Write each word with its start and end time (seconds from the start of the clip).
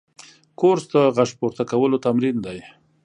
کورس 0.59 0.83
د 0.93 0.95
غږ 1.15 1.29
پورته 1.39 1.63
کولو 1.71 1.97
تمرین 2.05 2.37
دی. 2.45 2.57